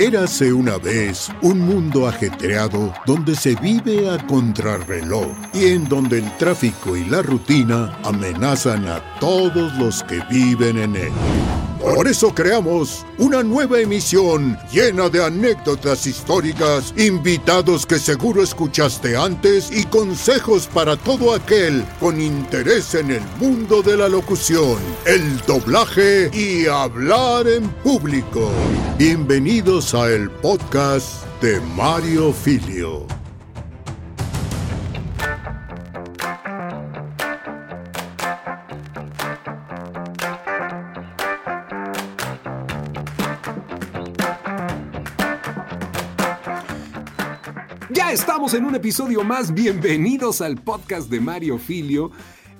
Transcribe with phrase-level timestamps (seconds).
[0.00, 6.36] Érase una vez un mundo ajetreado donde se vive a contrarreloj y en donde el
[6.36, 11.12] tráfico y la rutina amenazan a todos los que viven en él.
[11.94, 19.70] Por eso creamos una nueva emisión llena de anécdotas históricas, invitados que seguro escuchaste antes
[19.72, 24.76] y consejos para todo aquel con interés en el mundo de la locución,
[25.06, 28.50] el doblaje y hablar en público.
[28.98, 33.06] Bienvenidos a el podcast de Mario Filio.
[48.10, 49.52] Estamos en un episodio más.
[49.52, 52.10] Bienvenidos al podcast de Mario Filio.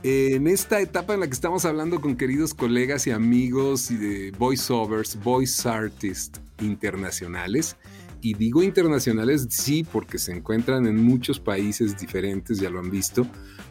[0.03, 5.19] En esta etapa en la que estamos hablando con queridos colegas y amigos de voiceovers,
[5.23, 7.77] voice artists internacionales.
[8.21, 13.27] Y digo internacionales, sí, porque se encuentran en muchos países diferentes, ya lo han visto,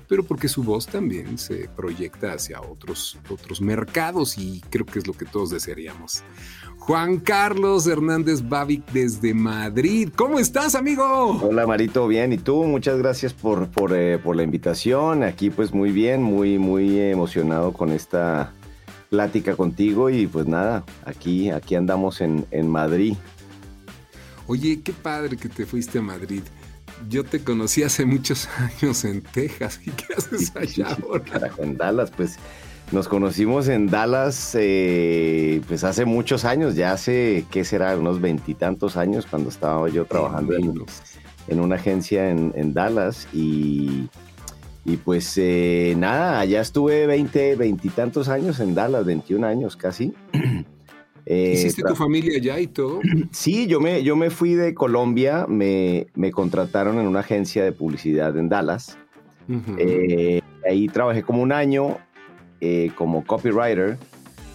[0.08, 5.08] pero porque su voz también se proyecta hacia otros, otros mercados y creo que es
[5.08, 6.24] lo que todos desearíamos.
[6.78, 10.10] Juan Carlos Hernández Babic desde Madrid.
[10.16, 11.38] ¿Cómo estás, amigo?
[11.42, 12.32] Hola, Marito, bien.
[12.32, 12.64] ¿Y tú?
[12.64, 15.24] Muchas gracias por, por, eh, por la invitación.
[15.24, 18.54] Aquí pues muy bien, muy, muy emocionado con esta
[19.10, 23.16] plática contigo y pues nada, aquí, aquí andamos en, en Madrid.
[24.48, 26.42] Oye, qué padre que te fuiste a Madrid.
[27.10, 29.80] Yo te conocí hace muchos años en Texas.
[29.86, 31.52] ¿Y qué haces allá ahora?
[31.58, 32.38] En Dallas, pues
[32.92, 37.98] nos conocimos en Dallas, eh, pues hace muchos años, ya hace, ¿qué será?
[37.98, 40.86] Unos veintitantos años cuando estaba yo trabajando en,
[41.50, 44.08] en una agencia en, en Dallas y,
[44.86, 50.14] y pues eh, nada, allá estuve veinte, veintitantos años en Dallas, 21 años casi.
[51.30, 53.02] Eh, ¿Hiciste tu familia allá y todo?
[53.32, 57.74] Sí, yo me, yo me fui de Colombia, me, me contrataron en una agencia de
[57.74, 58.98] publicidad en Dallas.
[59.78, 61.98] eh, ahí trabajé como un año
[62.62, 63.98] eh, como copywriter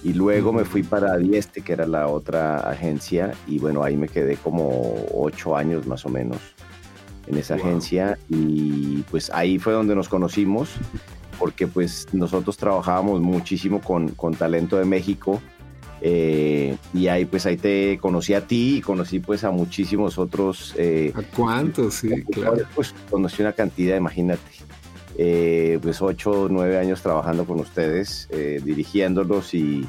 [0.02, 4.08] y luego me fui para Dieste, que era la otra agencia, y bueno, ahí me
[4.08, 6.38] quedé como ocho años más o menos
[7.26, 7.66] en esa wow.
[7.66, 10.70] agencia y pues ahí fue donde nos conocimos
[11.38, 15.40] porque pues nosotros trabajábamos muchísimo con, con talento de México
[16.04, 20.74] eh, y ahí pues ahí te conocí a ti y conocí pues a muchísimos otros.
[20.76, 21.94] Eh, ¿A cuántos?
[21.94, 22.64] Sí, claro.
[22.74, 24.42] Pues conocí una cantidad, imagínate.
[25.16, 29.86] Eh, pues ocho, nueve años trabajando con ustedes, eh, dirigiéndolos y,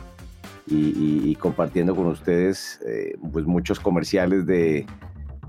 [0.67, 4.85] y, y, y, compartiendo con ustedes eh, pues muchos comerciales de,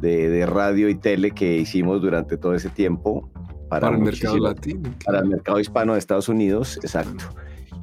[0.00, 3.28] de, de, radio y tele que hicimos durante todo ese tiempo.
[3.68, 4.94] Para, para el mercado latino.
[5.04, 7.24] Para el mercado hispano de Estados Unidos, exacto.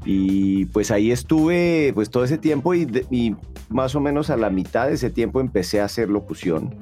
[0.03, 3.35] Y pues ahí estuve pues todo ese tiempo y,
[3.69, 6.75] más o menos a la mitad de ese tiempo empecé a hacer locución.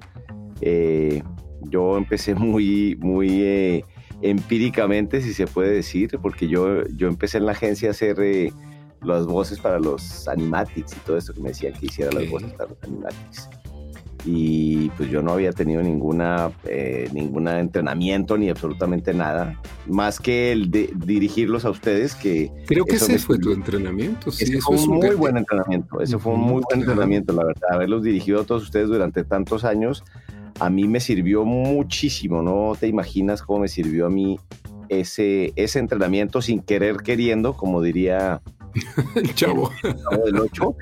[0.61, 1.21] Eh,
[1.61, 3.85] yo empecé muy, muy eh,
[4.21, 8.51] empíricamente, si se puede decir, porque yo, yo empecé en la agencia a hacer eh,
[9.03, 12.51] las voces para los animatics y todo esto que me decían que hiciera las voces
[12.53, 13.49] para los animatics
[14.31, 20.51] y pues yo no había tenido ninguna eh, ninguna entrenamiento ni absolutamente nada más que
[20.51, 24.75] el de dirigirlos a ustedes que creo que ese fue tu entrenamiento sí, ese fue
[24.75, 28.43] un muy buen entrenamiento ese fue un muy buen entrenamiento la verdad haberlos dirigido a
[28.43, 30.03] todos ustedes durante tantos años
[30.59, 34.39] a mí me sirvió muchísimo no te imaginas cómo me sirvió a mí
[34.89, 38.41] ese ese entrenamiento sin querer queriendo como diría
[39.15, 39.71] el chavo.
[39.83, 40.75] El chavo del 8.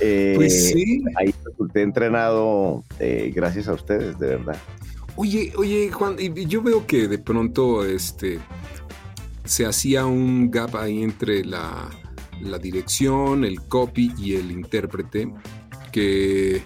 [0.00, 1.02] Eh, pues sí.
[1.16, 4.56] Ahí resulté entrenado eh, gracias a ustedes, de verdad.
[5.16, 8.38] Oye, oye, Juan, yo veo que de pronto este,
[9.44, 11.90] se hacía un gap ahí entre la,
[12.40, 15.32] la dirección, el copy y el intérprete,
[15.92, 16.62] que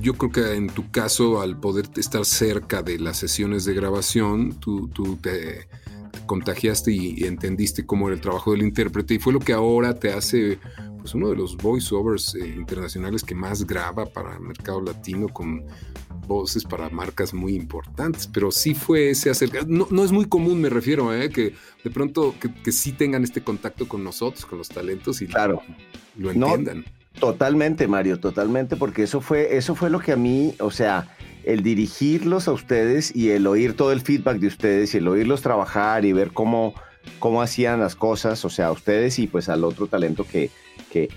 [0.00, 4.58] yo creo que en tu caso, al poder estar cerca de las sesiones de grabación,
[4.60, 5.68] tú, tú te
[6.26, 10.12] contagiaste y, entendiste cómo era el trabajo del intérprete y fue lo que ahora te
[10.12, 10.58] hace
[10.98, 15.64] pues, uno de los voiceovers eh, internacionales que más graba para el mercado latino con
[16.26, 20.60] voces para marcas muy importantes, pero sí fue ese acercamiento, no, no, es muy común
[20.60, 21.30] me refiero, ¿eh?
[21.30, 21.54] que
[21.84, 25.62] de pronto que, que, sí tengan este contacto con nosotros, con los talentos y claro.
[26.16, 26.78] lo, lo entiendan.
[26.78, 31.15] No, totalmente, Mario, totalmente, porque eso fue, eso fue lo que a mí, o sea,
[31.46, 35.40] el dirigirlos a ustedes y el oír todo el feedback de ustedes y el oírlos
[35.40, 36.74] trabajar y ver cómo,
[37.18, 40.50] cómo hacían las cosas, o sea, a ustedes y pues al otro talento que,
[40.90, 41.08] que,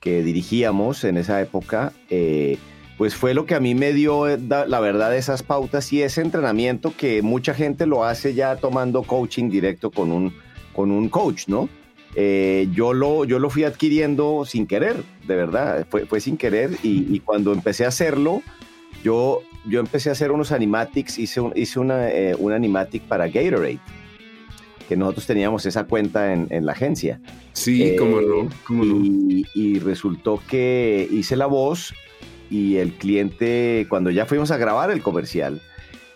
[0.00, 2.58] que, dirigíamos en esa época, eh,
[2.96, 6.94] pues fue lo que a mí me dio la verdad esas pautas y ese entrenamiento
[6.96, 10.34] que mucha gente lo hace ya tomando coaching directo con un,
[10.72, 11.68] con un coach, ¿no?
[12.14, 16.76] eh, yo, lo, yo lo fui adquiriendo sin querer, de verdad, fue, fue sin querer
[16.82, 18.42] y, cuando empecé a hacerlo,
[19.02, 23.80] yo, yo empecé a hacer unos animatics, hice, hice una, eh, un animatic para Gatorade,
[24.88, 27.20] que nosotros teníamos esa cuenta en, en la agencia.
[27.52, 28.96] Sí, cómo no, cómo no.
[29.04, 31.94] Y, y resultó que hice la voz
[32.50, 35.60] y el cliente, cuando ya fuimos a grabar el comercial,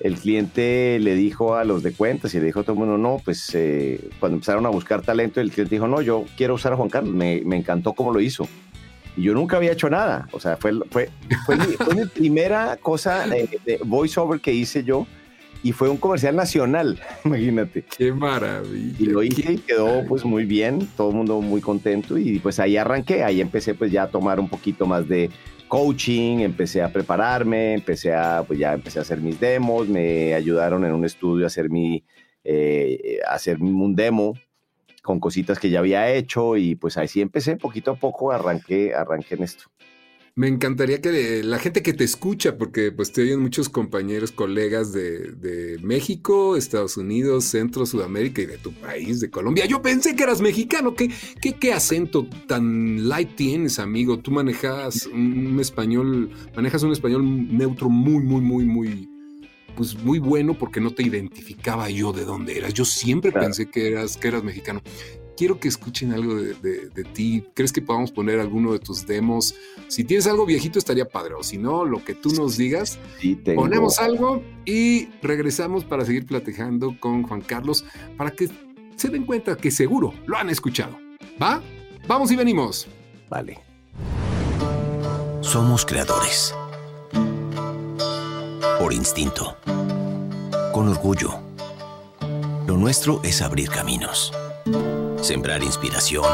[0.00, 2.98] el cliente le dijo a los de cuentas y le dijo a todo el mundo,
[2.98, 6.74] no, pues eh, cuando empezaron a buscar talento, el cliente dijo, no, yo quiero usar
[6.74, 8.46] a Juan Carlos, me, encantó cómo lo hizo.
[9.16, 11.08] Y yo nunca había hecho nada, o sea, fue, fue,
[11.46, 15.06] fue, mi, primera cosa de, de voiceover que hice yo
[15.64, 17.84] y fue un comercial nacional, imagínate.
[17.96, 18.96] Qué maravilla.
[18.98, 22.60] Y lo hice y quedó pues muy bien, todo el mundo muy contento y pues
[22.60, 25.30] ahí arranqué, ahí empecé pues ya a tomar un poquito más de
[25.66, 30.84] coaching, empecé a prepararme, empecé a, pues ya empecé a hacer mis demos, me ayudaron
[30.84, 32.04] en un estudio a hacer mi,
[32.44, 34.34] eh, hacer un demo
[35.04, 38.94] con cositas que ya había hecho y pues ahí sí empecé poquito a poco, arranqué,
[38.94, 39.64] arranqué en esto.
[40.34, 44.92] Me encantaría que la gente que te escucha, porque pues te oyen muchos compañeros, colegas
[44.92, 49.66] de, México, Estados Unidos, Centro, Sudamérica y de tu país, de Colombia.
[49.66, 50.94] Yo pensé que eras mexicano.
[50.94, 51.10] ¿Qué,
[51.40, 54.18] qué, qué acento tan light tienes, amigo?
[54.18, 57.22] Tú manejas un español, manejas un español
[57.56, 59.13] neutro muy, muy, muy, muy,
[59.76, 62.74] pues muy bueno porque no te identificaba yo de dónde eras.
[62.74, 64.82] Yo siempre pensé que eras, que eras mexicano
[65.36, 67.44] quiero que escuchen algo de, ti.
[67.54, 69.54] ¿Crees que podamos poner alguno de tus demos?
[69.88, 72.98] Si tienes algo viejito estaría padre, o si no, lo que tú nos digas.
[73.54, 77.84] Ponemos algo y regresamos para seguir platicando con Juan Carlos
[78.16, 78.48] para que
[78.96, 80.96] se den cuenta que seguro lo han escuchado.
[81.40, 81.62] ¿Va?
[82.06, 82.86] Vamos y venimos.
[83.28, 83.58] Vale.
[85.40, 86.54] Somos creadores.
[88.84, 89.56] Por instinto.
[90.70, 91.40] Con orgullo.
[92.66, 94.30] Lo nuestro es abrir caminos
[95.22, 96.26] sembrar inspiración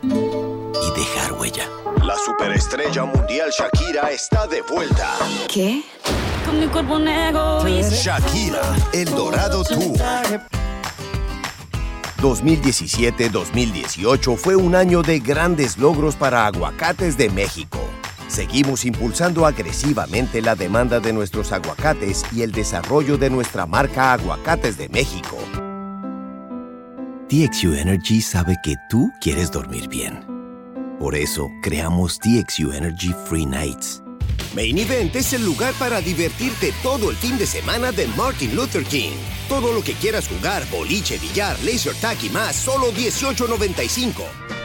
[0.00, 1.68] y dejar huella.
[2.04, 5.16] La superestrella mundial Shakira está de vuelta.
[5.52, 5.82] ¿Qué?
[6.46, 7.66] Con mi cuerpo negro.
[7.66, 9.98] Shakira, El Dorado Tour.
[12.22, 17.80] 2017-2018 fue un año de grandes logros para Aguacates de México.
[18.28, 24.76] Seguimos impulsando agresivamente la demanda de nuestros aguacates y el desarrollo de nuestra marca Aguacates
[24.76, 25.38] de México.
[27.28, 30.24] TXU Energy sabe que tú quieres dormir bien.
[30.98, 34.02] Por eso creamos TXU Energy Free Nights.
[34.54, 38.84] Main Event es el lugar para divertirte todo el fin de semana de Martin Luther
[38.84, 39.12] King.
[39.48, 44.55] Todo lo que quieras jugar, boliche, billar, laser tag y más, solo $18.95.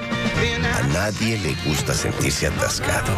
[0.41, 3.13] A nadie le gusta sentirse atascado.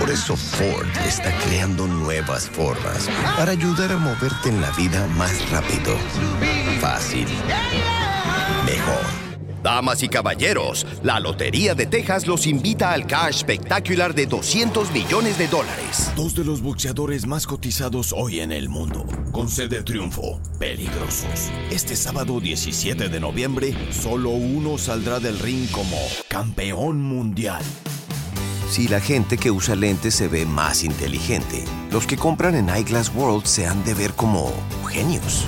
[0.00, 5.48] Por eso Ford está creando nuevas formas para ayudar a moverte en la vida más
[5.50, 5.96] rápido,
[6.80, 7.28] fácil,
[8.66, 9.33] mejor.
[9.64, 15.38] Damas y caballeros, la Lotería de Texas los invita al cash espectacular de 200 millones
[15.38, 16.12] de dólares.
[16.14, 21.50] Dos de los boxeadores más cotizados hoy en el mundo, con sede triunfo, peligrosos.
[21.70, 25.96] Este sábado 17 de noviembre, solo uno saldrá del ring como
[26.28, 27.62] campeón mundial.
[28.68, 33.10] Si la gente que usa lentes se ve más inteligente, los que compran en Eyeglass
[33.14, 34.52] World se han de ver como
[34.86, 35.46] genios.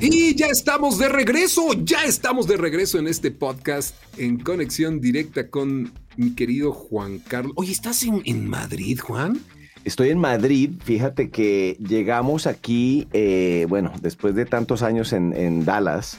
[0.00, 5.48] Y ya estamos de regreso, ya estamos de regreso en este podcast en conexión directa
[5.48, 7.52] con mi querido Juan Carlos.
[7.56, 9.38] Oye, ¿estás en, Madrid, Juan?
[9.84, 16.18] Estoy en Madrid, fíjate que llegamos aquí, eh, bueno, después de tantos años en Dallas,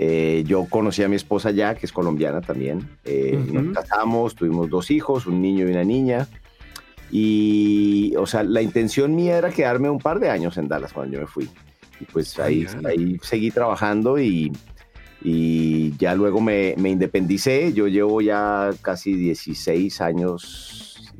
[0.00, 2.88] eh, yo conocí a mi esposa ya, que es colombiana también.
[3.04, 6.28] Eh, nos casamos, tuvimos dos hijos, un niño y una niña.
[7.10, 11.14] Y, o sea, la intención mía era quedarme un par de años en Dallas cuando
[11.14, 11.50] yo me fui.
[12.00, 14.52] Y pues ahí, ahí seguí trabajando y,
[15.22, 17.72] y ya luego me, me, independicé.
[17.72, 21.12] Yo llevo ya casi 16 años,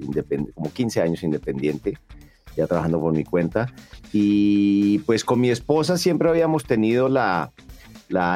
[0.55, 1.99] como 15 años independiente,
[2.57, 3.73] ya trabajando por mi cuenta.
[4.13, 7.53] Y pues con mi esposa siempre habíamos tenido la,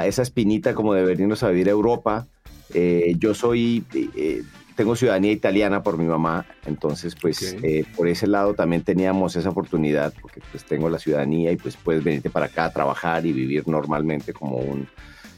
[0.05, 2.27] esa espinita como de venirnos a vivir a Europa.
[2.75, 4.43] Eh, yo soy, eh,
[4.77, 9.51] tengo ciudadanía italiana por mi mamá, entonces pues eh, por ese lado también teníamos esa
[9.51, 13.33] oportunidad, porque pues tengo la ciudadanía y pues puedes venirte para acá a trabajar y
[13.33, 14.89] vivir normalmente como un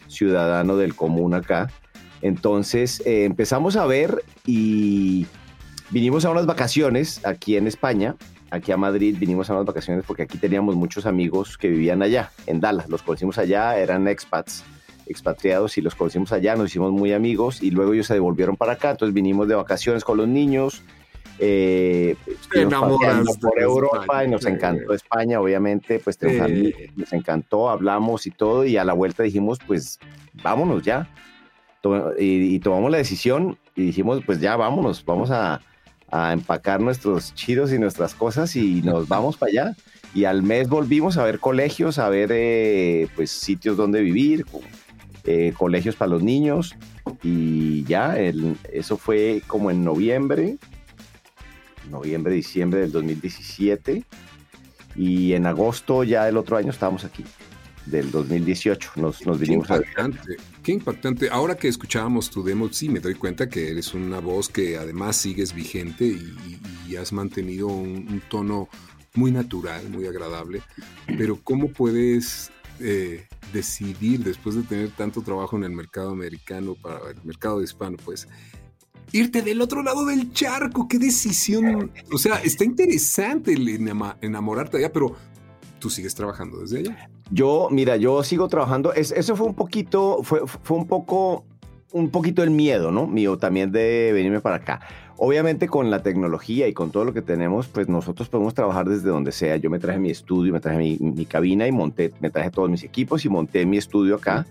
[0.08, 1.70] ciudadano del común acá.
[2.22, 5.26] Entonces empezamos a ver y
[5.90, 8.16] vinimos a unas vacaciones aquí en España
[8.54, 12.30] aquí a Madrid, vinimos a unas vacaciones porque aquí teníamos muchos amigos que vivían allá,
[12.46, 12.88] en Dallas.
[12.88, 14.64] Los conocimos allá, eran expats,
[15.06, 18.72] expatriados y los conocimos allá, nos hicimos muy amigos y luego ellos se devolvieron para
[18.72, 18.92] acá.
[18.92, 20.82] Entonces vinimos de vacaciones con los niños
[21.38, 22.16] Eh,
[23.40, 26.16] por Europa y nos encantó España, obviamente, pues
[26.94, 29.98] nos encantó, hablamos y todo, y a la vuelta dijimos, pues
[30.42, 31.08] vámonos ya.
[32.18, 35.60] Y, tomamos la decisión y dijimos, pues ya vámonos, vamos a,
[36.32, 39.76] empacar nuestros chiros y nuestras cosas y nos vamos para allá.
[40.14, 44.46] Y al mes volvimos a ver colegios, a ver eh, pues sitios donde vivir,
[45.24, 46.76] eh, colegios para los niños
[47.22, 50.58] y ya, el, eso fue como en noviembre,
[51.90, 54.04] noviembre, diciembre del 2017
[54.96, 57.24] y en agosto ya del otro año estábamos aquí,
[57.86, 61.28] del 2018, nos, nos vinimos qué impactante, Qué impactante.
[61.30, 65.16] Ahora que escuchábamos tu demo, sí me doy cuenta que eres una voz que además
[65.16, 68.68] sigues vigente y, has mantenido un, tono
[69.14, 70.62] muy natural, muy agradable,
[71.18, 77.10] pero ¿cómo puedes eh, decidir, después de tener tanto trabajo en el mercado americano, para
[77.10, 78.28] el mercado hispano, pues,
[79.12, 80.88] irte del otro lado del charco.
[80.88, 81.92] Qué decisión.
[82.12, 83.68] O sea, está interesante el
[84.20, 85.14] enamorarte allá, pero
[85.78, 87.10] tú sigues trabajando desde allá.
[87.30, 88.92] Yo, mira, yo sigo trabajando.
[88.92, 91.44] eso fue un poquito, fue, fue un poco,
[91.92, 93.06] un poquito el miedo, ¿no?
[93.06, 94.80] Mío también de venirme para acá.
[95.16, 99.10] Obviamente con la tecnología y con todo lo que tenemos, pues nosotros podemos trabajar desde
[99.10, 99.56] donde sea.
[99.56, 102.82] Yo me traje mi estudio, me traje mi, cabina y monté, me traje todos mis
[102.82, 104.44] equipos y monté mi estudio acá.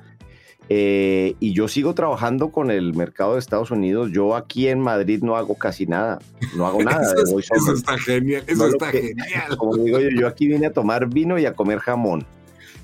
[0.69, 4.11] Eh, y yo sigo trabajando con el mercado de Estados Unidos.
[4.13, 6.19] Yo aquí en Madrid no hago casi nada,
[6.55, 7.13] no hago nada.
[7.13, 9.57] eso, está genial, eso está genial.
[9.57, 12.25] Como digo yo, yo aquí vine a tomar vino y a comer jamón.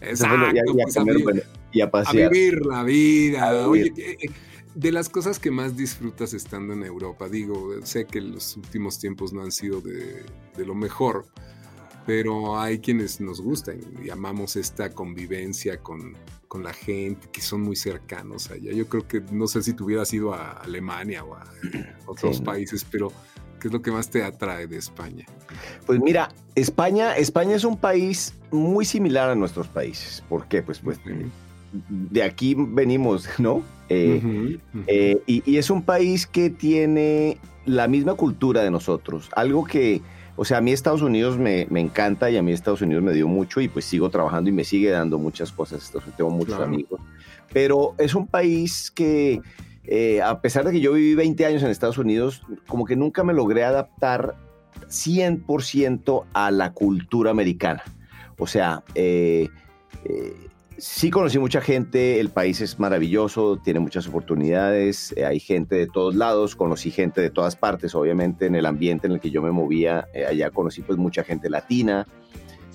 [0.01, 2.27] Exacto, y, a, pues, comer, y a pasear.
[2.27, 3.67] A vivir la vida.
[3.67, 3.93] Oye,
[4.75, 9.33] de las cosas que más disfrutas estando en Europa, digo, sé que los últimos tiempos
[9.33, 11.25] no han sido de, de lo mejor,
[12.05, 17.61] pero hay quienes nos gustan y amamos esta convivencia con, con, la gente, que son
[17.61, 18.71] muy cercanos allá.
[18.71, 21.43] Yo creo que, no sé si tú hubieras ido a Alemania o a
[22.07, 23.11] otros países, pero
[23.59, 25.25] ¿qué es lo que más te atrae de España?
[25.85, 30.23] Pues mira, España, España es un país muy similar a nuestros países.
[30.29, 30.63] ¿Por qué?
[30.63, 30.99] Pues, pues
[31.89, 33.63] de aquí venimos, ¿no?
[33.89, 40.01] Eh, eh, y, es un país que tiene la misma cultura de nosotros, algo que,
[40.35, 43.27] o sea, a mí Estados Unidos me, encanta y a mí Estados Unidos me dio
[43.27, 47.01] mucho y pues sigo trabajando y me sigue dando muchas cosas, tengo muchos amigos,
[47.51, 49.41] pero es un país que,
[49.85, 53.23] eh, a pesar de que yo viví 20 años en Estados Unidos, como que nunca
[53.23, 54.35] me logré adaptar
[54.87, 57.83] 100% a la cultura americana.
[58.37, 59.49] O sea, eh,
[60.79, 65.87] sí conocí mucha gente, el país es maravilloso, tiene muchas oportunidades, eh, hay gente de
[65.87, 69.41] todos lados, conocí gente de todas partes, obviamente en el ambiente en el que yo
[69.41, 72.07] me movía, eh, allá conocí pues mucha gente latina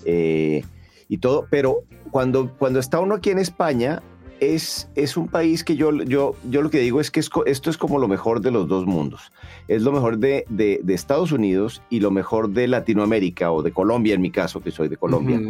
[0.04, 0.62] eh,
[1.08, 4.02] y todo, pero cuando, cuando está uno aquí en España,
[4.40, 7.78] es, es un país que yo, yo, yo lo que digo es que esto es
[7.78, 9.32] como lo mejor de los dos mundos.
[9.68, 14.14] Es lo mejor de, de, Estados Unidos y lo mejor de Latinoamérica o de Colombia
[14.14, 15.40] en mi caso, que soy de Colombia.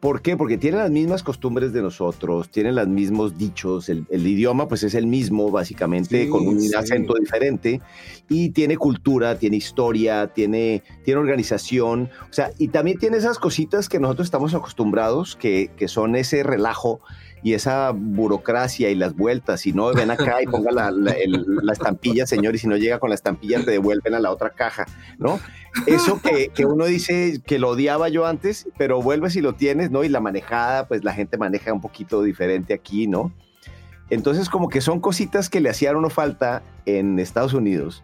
[0.00, 0.34] ¿Por qué?
[0.34, 4.94] Porque tienen las mismas costumbres de nosotros, tienen los mismos dichos, el, idioma pues es
[4.94, 7.82] el mismo básicamente, con un acento diferente,
[8.26, 13.90] y tiene cultura, tiene historia, tiene, tiene organización, o sea, y también tiene esas cositas
[13.90, 17.02] que nosotros estamos acostumbrados, que, que son ese relajo
[17.42, 22.26] y esa burocracia y las vueltas, si no, ven acá y ponga la, la, estampilla,
[22.26, 24.86] señor, y si no llega con la estampilla, te devuelven a la otra caja,
[25.18, 25.40] ¿no?
[25.86, 29.90] Eso que, que, uno dice que lo odiaba yo antes, pero vuelves y lo tienes,
[29.90, 30.04] ¿no?
[30.04, 33.32] Y la manejada, pues la gente maneja un poquito diferente aquí, ¿no?
[34.10, 38.02] Entonces, como que son cositas que le hacían uno falta en Estados Unidos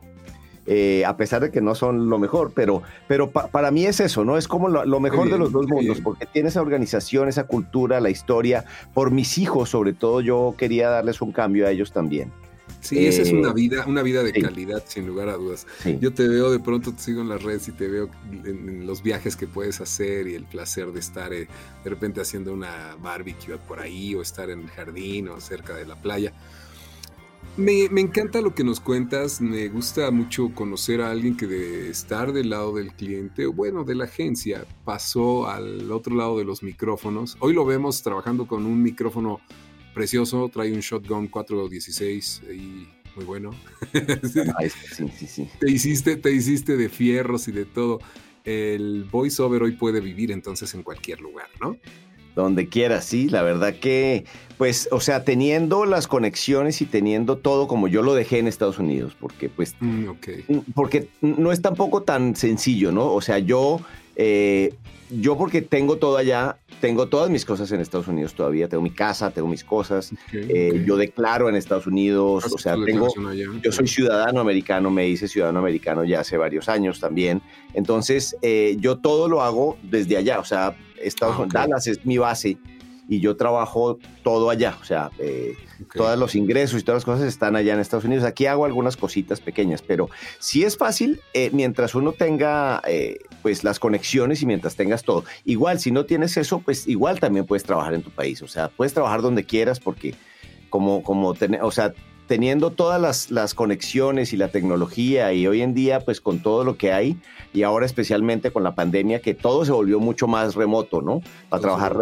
[0.66, 4.24] eh, a pesar de que no son lo mejor, pero, pero para mí es eso,
[4.24, 4.36] ¿no?
[4.36, 8.10] Es como lo, mejor de los dos mundos, porque tiene esa organización, esa cultura, la
[8.10, 8.64] historia.
[8.92, 12.32] Por mis hijos, sobre todo, yo quería darles un cambio a ellos también.
[12.80, 15.66] Sí, esa es una eh, vida, una vida de calidad, sin lugar a dudas.
[16.00, 18.10] Yo te veo, de pronto te sigo en las redes y te veo
[18.44, 21.48] en, los viajes que puedes hacer y el placer de estar eh,
[21.82, 25.86] de repente haciendo una barbecue por ahí o estar en el jardín o cerca de
[25.86, 26.32] la playa.
[27.56, 32.34] Me, encanta lo que nos cuentas, me gusta mucho conocer a alguien que de estar
[32.34, 36.62] del lado del cliente, o bueno, de la agencia, pasó al otro lado de los
[36.62, 37.38] micrófonos.
[37.40, 39.40] Hoy lo vemos trabajando con un micrófono
[39.94, 43.52] precioso, trae un Shotgun 416 y muy bueno.
[44.92, 45.48] sí, sí, sí.
[45.58, 48.00] Te hiciste, te hiciste de fierros y de todo.
[48.44, 51.78] El voiceover hoy puede vivir entonces en cualquier lugar, ¿no?
[52.36, 54.24] Donde quiera, sí, la verdad que,
[54.58, 58.78] pues, o sea, teniendo las conexiones y teniendo todo como yo lo dejé en Estados
[58.78, 60.10] Unidos, porque pues, mm,
[60.74, 63.12] porque no es tampoco tan sencillo, ¿no?
[63.12, 63.80] O sea, yo
[64.18, 64.72] Eh,
[65.10, 68.90] yo porque tengo todo allá, tengo todas mis cosas en Estados Unidos todavía, tengo mi
[68.90, 73.08] casa, tengo mis cosas, eh, yo declaro en Estados Unidos, o sea, tengo,
[73.62, 77.40] yo soy ciudadano americano, me hice ciudadano americano ya hace varios años también,
[77.74, 82.18] entonces eh, yo todo lo hago desde allá, o sea, Estados, ah, Dallas es mi
[82.18, 82.58] base
[83.08, 85.54] y yo trabajo todo allá, o sea, eh,
[85.94, 88.24] todos los ingresos y todas las cosas están allá en Estados Unidos.
[88.24, 93.62] Aquí hago algunas cositas pequeñas, pero sí es fácil eh, mientras uno tenga eh, pues
[93.62, 95.24] las conexiones y mientras tengas todo.
[95.44, 98.68] Igual, si no tienes eso, pues igual también puedes trabajar en tu país, o sea,
[98.68, 100.14] puedes trabajar donde quieras porque
[100.68, 101.94] como, como o sea,
[102.26, 106.64] teniendo todas las, las, conexiones y la tecnología y hoy en día pues con todo
[106.64, 107.16] lo que hay
[107.52, 111.22] y ahora especialmente con la pandemia que todo se volvió mucho más remoto, ¿no?
[111.48, 111.96] Para trabajar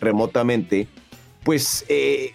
[0.00, 0.88] remotamente,
[1.42, 2.32] pues eh,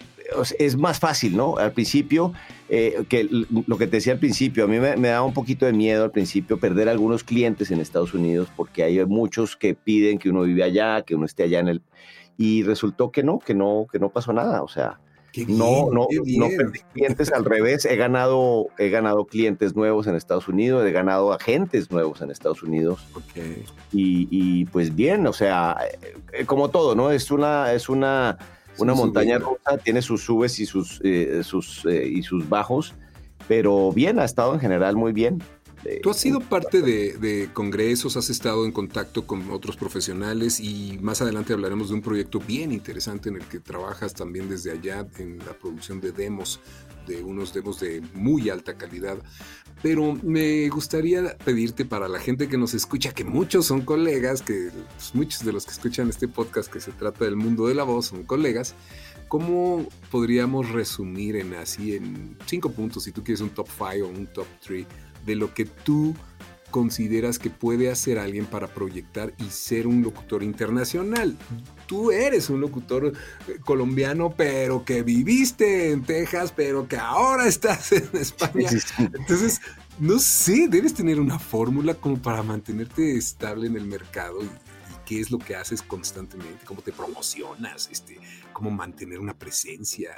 [0.59, 1.57] es más fácil, ¿no?
[1.57, 2.33] Al principio,
[2.69, 3.27] eh, que
[3.67, 6.11] lo que te decía al principio, a mí me, da un poquito de miedo al
[6.11, 10.63] principio perder algunos clientes en Estados Unidos porque hay muchos que piden que uno vive
[10.63, 11.81] allá, que uno esté allá en el...
[12.37, 14.99] Y resultó que no, que no, que no pasó nada, o sea,
[15.47, 20.47] no, no, no perdí clientes, al revés, he ganado, he ganado clientes nuevos en Estados
[20.47, 23.05] Unidos, he ganado agentes nuevos en Estados Unidos.
[23.91, 25.77] Y, pues bien, o sea,
[26.33, 27.11] eh, como todo, ¿no?
[27.11, 28.37] Es una, es una,
[28.77, 32.93] una montaña rusa, tiene sus subes y sus, eh, sus, eh, y sus bajos,
[33.47, 35.41] pero bien, ha estado en general muy bien.
[36.03, 41.21] Tú has sido parte de, congresos, has estado en contacto con otros profesionales y más
[41.21, 45.39] adelante hablaremos de un proyecto bien interesante en el que trabajas también desde allá en
[45.39, 46.59] la producción de demos,
[47.07, 49.17] de unos demos de muy alta calidad.
[49.81, 54.69] Pero me gustaría pedirte para la gente que nos escucha, que muchos son colegas, que
[54.95, 57.83] pues, muchos de los que escuchan este podcast que se trata del mundo de la
[57.83, 58.75] voz son colegas,
[59.27, 64.07] ¿cómo podríamos resumir en así en cinco puntos, si tú quieres un top five o
[64.09, 64.85] un top three?
[65.25, 66.15] De lo que tú
[66.71, 71.37] consideras que puede hacer alguien para proyectar y ser un locutor internacional.
[71.85, 73.07] Tú eres un locutor
[73.47, 78.69] eh, colombiano, pero que viviste en Texas, pero que ahora estás en España.
[78.97, 79.61] Entonces,
[79.99, 84.49] no sé, debes tener una fórmula como para mantenerte estable en el mercado y,
[85.05, 88.17] qué es lo que haces constantemente, cómo te promocionas, este,
[88.61, 90.11] cómo mantener una presencia,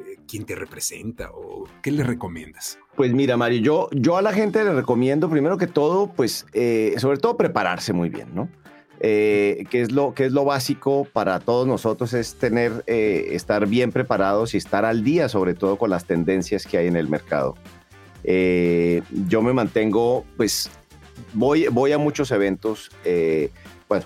[0.00, 2.80] eh, quién te representa o qué le recomiendas.
[2.96, 6.96] Pues mira, Mario, yo, yo a la gente le recomiendo primero que todo, pues eh,
[6.98, 8.48] sobre todo prepararse muy bien, ¿no?
[8.98, 13.68] Eh, que, es lo, que es lo básico para todos nosotros, es tener, eh, estar
[13.68, 17.08] bien preparados y estar al día, sobre todo con las tendencias que hay en el
[17.08, 17.54] mercado.
[18.24, 20.70] yo me mantengo, pues,
[21.34, 22.90] voy, voy a muchos eventos,
[23.88, 24.04] bueno,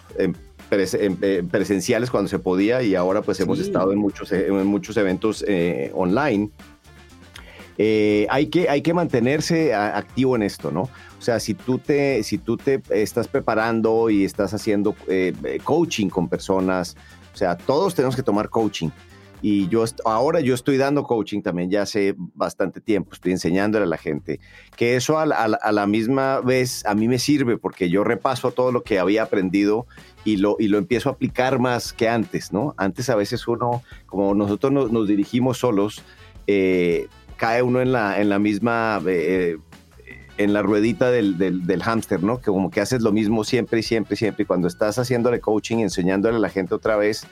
[0.70, 5.44] presenciales cuando se podía y ahora pues hemos estado en muchos, en muchos eventos
[5.92, 6.50] online
[7.82, 10.82] eh, hay, que, hay que mantenerse activo en esto, ¿no?
[10.82, 15.32] O sea, si tú te, si tú te estás preparando y estás haciendo eh,
[15.64, 16.94] coaching con personas,
[17.32, 18.90] o sea, todos tenemos que tomar coaching.
[19.42, 23.88] Y yo ahora yo estoy dando coaching también ya hace bastante tiempo, estoy enseñándole a
[23.88, 24.40] la gente
[24.76, 28.82] que eso a, la misma vez a mí me sirve porque yo repaso todo lo
[28.82, 29.86] que había aprendido
[30.24, 32.74] y lo, y lo empiezo a aplicar más que antes, ¿no?
[32.76, 36.02] Antes a veces uno, como nosotros nos, dirigimos solos,
[36.46, 39.56] eh, cae uno en la, en la misma, eh,
[40.36, 42.38] en la ruedita del, del, hámster, ¿no?
[42.38, 44.42] Que como que haces lo mismo siempre y siempre y siempre.
[44.42, 47.26] Y cuando estás haciéndole coaching, enseñándole a la gente otra vez,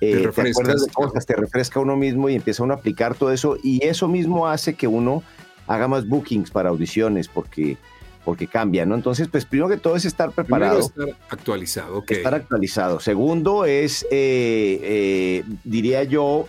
[0.00, 3.32] eh, te, acuerdas de cosas, te refresca uno mismo y empieza uno a aplicar todo
[3.32, 3.56] eso.
[3.62, 5.22] Y eso mismo hace que uno
[5.66, 7.76] haga más bookings para audiciones, porque
[8.24, 8.96] porque cambia, ¿no?
[8.96, 10.80] Entonces, pues primero que todo es estar preparado.
[10.80, 12.02] estar actualizado.
[12.08, 12.98] Estar actualizado.
[12.98, 16.48] Segundo es, eh, diría yo,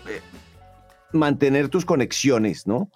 [1.12, 2.90] mantener tus conexiones, ¿no?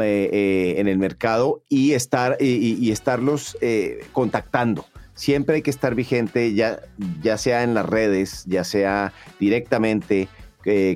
[0.00, 4.86] Eh, eh, en el mercado y, estar, y, estarlos eh, contactando.
[5.14, 6.80] Siempre hay que estar vigente, ya,
[7.22, 10.28] ya sea en las redes, ya sea directamente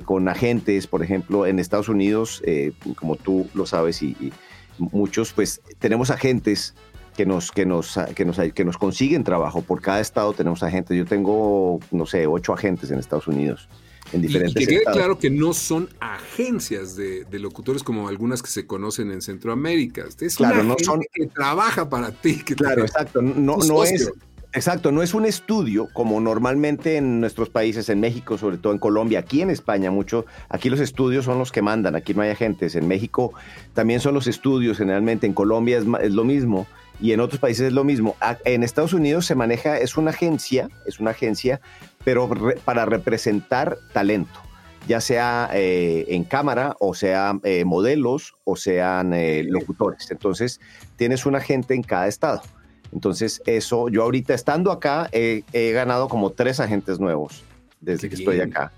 [0.03, 2.41] con agentes, por ejemplo, en Estados Unidos,
[2.95, 4.33] como tú lo sabes y,
[4.79, 6.73] muchos, pues tenemos agentes
[7.15, 9.61] que nos, que, nos, que, nos, que nos consiguen trabajo.
[9.61, 10.97] Por cada estado tenemos agentes.
[10.97, 13.69] Yo tengo, no sé, ocho agentes en Estados Unidos
[14.13, 18.49] en diferentes y, que quede claro que no son agencias de, locutores como algunas que
[18.49, 20.05] se conocen en Centroamérica.
[20.19, 22.35] Es claro, una no son que trabaja para ti.
[22.39, 23.21] claro, exacto.
[23.21, 24.11] No, no es.
[24.51, 28.79] Exacto, no es un estudio como normalmente en nuestros países, en México, sobre todo en
[28.79, 32.31] Colombia, aquí en España mucho, aquí los estudios son los que mandan, aquí no hay
[32.31, 33.31] agentes, en México
[33.75, 36.65] también son los estudios generalmente, en Colombia es, es lo mismo
[37.01, 38.15] y en otros países es lo mismo.
[38.45, 41.61] En Estados Unidos se maneja, es una agencia, es una agencia
[42.03, 42.29] pero
[42.65, 44.39] para representar talento,
[44.87, 50.09] ya sea eh, en cámara o sea eh, modelos o sean eh, locutores.
[50.11, 50.59] Entonces,
[50.95, 52.41] tienes un agente en cada estado.
[52.91, 57.43] Entonces, eso, yo ahorita estando acá, he, ganado como tres agentes nuevos
[57.81, 58.71] desde que estoy acá.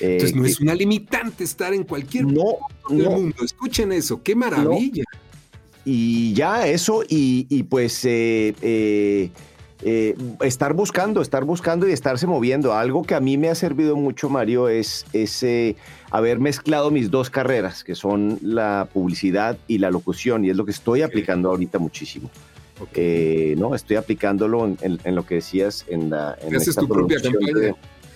[0.00, 2.56] Entonces, no es una limitante estar en cualquier no,
[2.88, 3.44] del mundo.
[3.44, 5.04] Escuchen eso, qué maravilla.
[5.84, 9.30] Y ya eso, y, pues eh, eh,
[9.82, 12.72] eh, estar buscando, estar buscando y estarse moviendo.
[12.72, 15.76] Algo que a mí me ha servido mucho, Mario, es, ese
[16.10, 20.64] haber mezclado mis dos carreras, que son la publicidad y la locución, y es lo
[20.64, 22.30] que estoy aplicando ahorita muchísimo.
[23.56, 27.74] no, estoy aplicándolo en, lo que decías en la en tu propia campaña.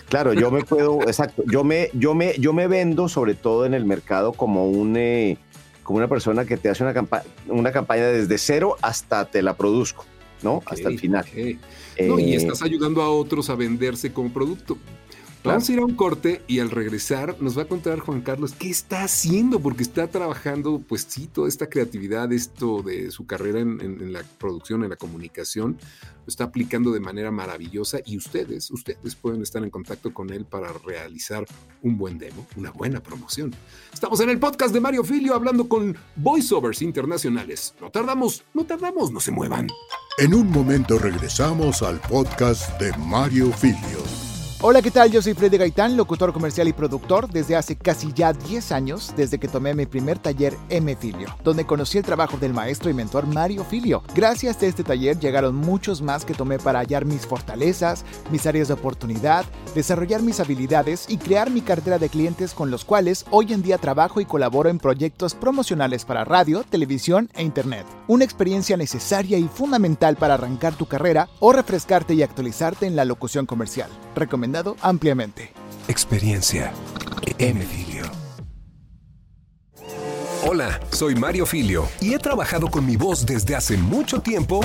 [0.08, 3.74] claro, yo me puedo, exacto, yo me, yo me, yo me vendo sobre todo en
[3.74, 4.96] el mercado como un
[5.86, 6.92] como una persona que te hace una,
[7.46, 10.04] una campaña desde cero hasta te la produzco,
[10.42, 10.60] ¿no?
[10.66, 11.24] hasta el final.
[11.32, 11.60] y
[11.96, 14.76] eh, estás ayudando a otros a venderse como producto.
[15.46, 18.52] Vamos a ir a un corte y al regresar nos va a contar Juan Carlos
[18.58, 23.60] qué está haciendo, porque está trabajando, pues sí, toda esta creatividad, esto de su carrera
[23.60, 29.14] en, la producción, en la comunicación, lo está aplicando de manera maravillosa y ustedes, ustedes
[29.14, 31.46] pueden estar en contacto con él para realizar
[31.80, 33.54] un buen demo, una buena promoción.
[33.94, 37.72] Estamos en el podcast de Mario Filio hablando con voiceovers internacionales.
[37.80, 39.68] No tardamos, no tardamos, no se muevan.
[40.18, 44.25] En un momento regresamos al podcast de Mario Filio.
[44.62, 45.10] Hola, ¿qué tal?
[45.10, 49.38] Yo soy Freddy Gaitán, locutor comercial y productor desde hace casi ya 10 años, desde
[49.38, 53.26] que tomé mi primer taller M Filio, donde conocí el trabajo del maestro y mentor
[53.26, 54.02] Mario Filio.
[54.14, 58.68] Gracias a este taller llegaron muchos más que tomé para hallar mis fortalezas, mis áreas
[58.68, 63.52] de oportunidad, desarrollar mis habilidades y crear mi cartera de clientes con los cuales hoy
[63.52, 67.84] en día trabajo y colaboro en proyectos promocionales para radio, televisión e internet.
[68.08, 73.04] Una experiencia necesaria y fundamental para arrancar tu carrera o refrescarte y actualizarte en la
[73.04, 74.45] locución comercial recomendado
[74.82, 75.52] ampliamente.
[75.88, 76.72] Experiencia
[77.38, 77.60] M.
[77.60, 78.04] Filio.
[80.48, 84.60] Hola, soy Mario Filio y he trabajado con mi voz desde hace mucho tiempo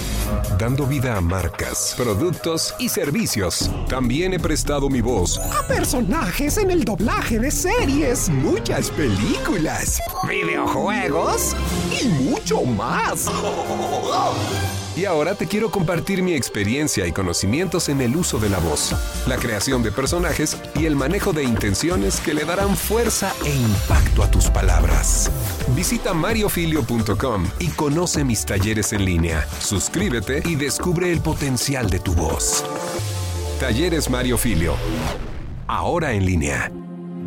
[0.60, 3.72] dando vida a marcas, productos y servicios.
[3.90, 11.56] También he prestado mi voz a personajes en el doblaje de series, muchas películas, videojuegos
[12.00, 13.28] y mucho más.
[15.02, 18.94] Y ahora te quiero compartir mi experiencia y conocimientos en el uso de la voz,
[19.26, 24.22] la creación de personajes y el manejo de intenciones que le darán fuerza e impacto
[24.22, 25.32] a tus palabras.
[25.76, 29.44] Visita mariofilio.com y conoce mis talleres en línea.
[29.60, 32.64] Suscríbete y descubre el potencial de tu voz.
[33.60, 34.76] Talleres Mario Filio.
[35.66, 36.72] Ahora en línea.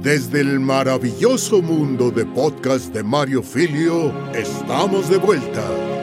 [0.01, 5.93] Desde el maravilloso mundo de podcast de Mario Filio, estamos de vuelta.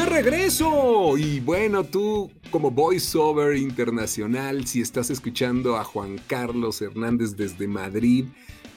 [0.00, 1.18] De regreso.
[1.18, 8.24] Y bueno, tú como voiceover internacional, si estás escuchando a Juan Carlos Hernández desde Madrid,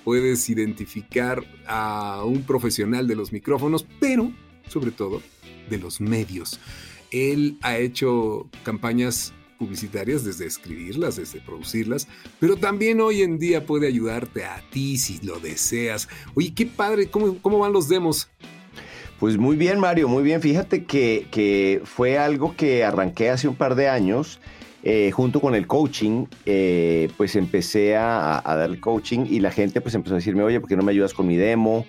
[0.03, 4.31] puedes identificar a un profesional de los micrófonos, pero
[4.67, 5.21] sobre todo
[5.69, 6.59] de los medios.
[7.12, 12.07] Él ha hecho campañas publicitarias desde escribirlas, desde producirlas,
[12.39, 16.09] pero también hoy en día puede ayudarte a ti si lo deseas.
[16.36, 18.29] Oye, qué padre, ¿cómo, cómo van los demos?
[19.23, 20.41] Pues muy bien, Mario, muy bien.
[20.41, 24.41] Fíjate que, fue algo que arranqué hace un par de años.
[24.83, 29.79] Eh, junto con el coaching, eh, pues empecé a, dar el coaching y la gente
[29.79, 31.86] pues empezó a decirme, oye, ¿por qué no me ayudas con mi demo?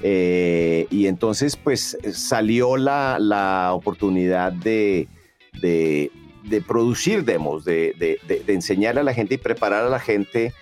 [0.00, 5.08] Eh, y entonces pues salió la, oportunidad de,
[5.60, 6.12] de,
[6.68, 10.52] producir demos, de, de, enseñar a la gente y preparar a la gente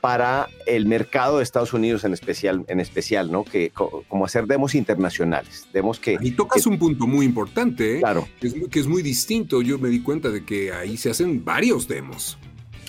[0.00, 3.44] para el mercado de Estados Unidos en especial, en especial ¿no?
[3.44, 6.18] Que como hacer demos internacionales, demos que...
[6.20, 8.00] Y tocas un punto muy importante, ¿eh?
[8.00, 8.28] Claro.
[8.40, 9.62] Que es, que es muy distinto.
[9.62, 12.38] Yo me di cuenta de que ahí se hacen varios demos.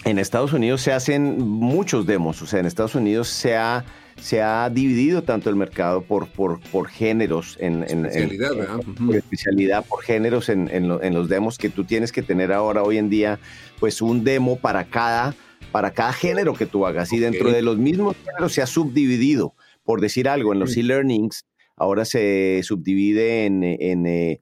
[0.03, 3.85] En Estados Unidos se hacen muchos demos, o sea, en Estados Unidos se ha,
[4.19, 10.01] se ha dividido tanto el mercado por, por, por géneros, en, especialidad, por especialidad, por
[10.01, 13.39] géneros en, en los demos que tú tienes que tener ahora, hoy en día,
[13.79, 15.35] pues un demo para cada
[15.71, 17.11] para cada género que tú hagas.
[17.13, 21.45] Y dentro de los mismos géneros se ha subdividido, por decir algo, en los e-learnings
[21.81, 24.41] ahora se subdivide en, en, eh,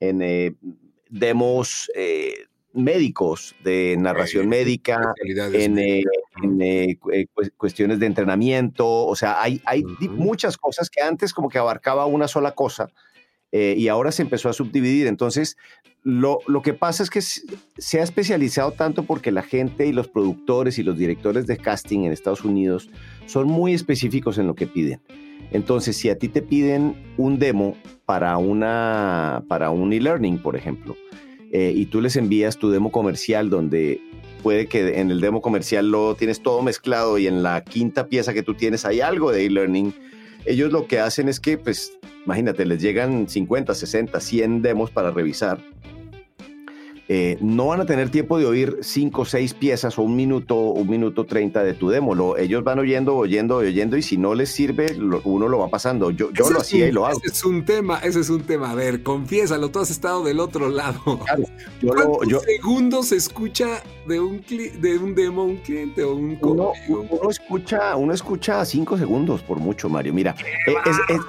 [0.00, 0.52] eh,
[1.10, 5.14] demos eh, médicos, de narración médica,
[5.52, 6.06] en,
[7.56, 12.28] cuestiones de entrenamiento, o sea, hay, hay muchas cosas que antes como que abarcaba una
[12.28, 12.90] sola cosa
[13.50, 15.06] y ahora se empezó a subdividir.
[15.06, 15.56] Entonces,
[16.06, 20.78] lo, que pasa es que se ha especializado tanto porque la gente y los productores
[20.78, 22.88] y los directores de casting en Estados Unidos
[23.26, 25.00] son muy específicos en lo que piden.
[25.50, 30.96] Entonces, si a ti te piden un demo para, una, para un e-learning, por ejemplo,
[31.50, 34.00] eh, y tú les envías tu demo comercial donde
[34.44, 38.32] puede que en el demo comercial lo tienes todo mezclado y en la quinta pieza
[38.32, 39.92] que tú tienes hay algo de e-learning,
[40.44, 45.10] ellos lo que hacen es que, pues, imagínate, les llegan 50, 60, 100 demos para
[45.10, 45.60] revisar
[47.08, 50.56] eh, no van a tener tiempo de oír cinco o seis piezas o un minuto,
[50.56, 52.36] un minuto treinta de tu demo.
[52.36, 56.10] ellos van oyendo, oyendo, oyendo y si no les sirve, uno lo va pasando.
[56.10, 57.20] Yo, yo lo hacía y lo hago.
[57.22, 58.72] Ese es un tema, ese es un tema.
[58.72, 61.00] A ver, confiésalo, tú has estado del otro lado.
[61.82, 66.72] yo ¿Cuántos segundos se escucha de un, de un demo un cliente o un uno,
[66.88, 70.12] uno, escucha, uno escucha cinco segundos por mucho, Mario.
[70.12, 70.34] Mira,
[70.66, 71.20] es, es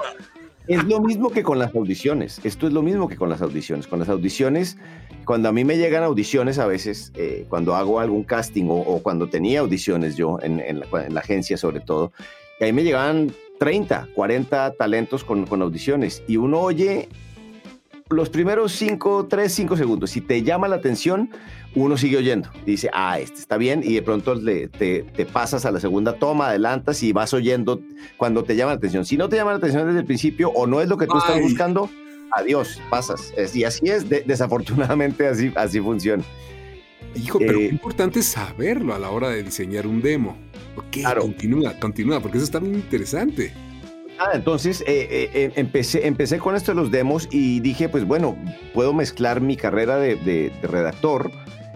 [0.68, 2.42] lo mismo que con las audiciones.
[2.44, 3.88] Esto es lo mismo que con las audiciones.
[3.88, 4.78] Con las audiciones,
[5.26, 9.30] cuando a mí me llegan audiciones a veces, eh, cuando hago algún casting o, cuando
[9.30, 12.12] tenía audiciones yo en, la, agencia sobre todo,
[12.60, 17.08] y ahí me llegaban 30, 40 talentos con, con audiciones y uno oye
[18.10, 20.12] los primeros 5, 3, 5 segundos.
[20.12, 21.30] Si te llama la atención,
[21.76, 22.50] uno sigue oyendo.
[22.66, 23.82] Dice, ah, este está bien.
[23.84, 27.82] Y de pronto le, te, pasas a la segunda toma, adelantas y vas oyendo
[28.18, 29.06] cuando te llama la atención.
[29.06, 31.18] Si no te llama la atención desde el principio o no es lo que tú
[31.18, 31.90] estás buscando,
[32.32, 33.34] adiós, pasas.
[33.54, 36.24] y así es, desafortunadamente así, así funciona.
[37.16, 40.38] Hijo, pero eh, importante saberlo a la hora de diseñar un demo.
[40.76, 41.22] Ok, claro.
[41.22, 43.54] continúa, continúa, porque eso está muy interesante.
[44.20, 48.36] Ah, entonces eh, eh, empecé, empecé con esto de los demos y dije, pues bueno,
[48.74, 51.32] puedo mezclar mi carrera de, redactor